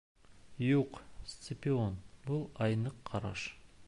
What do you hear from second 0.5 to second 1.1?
Юҡ,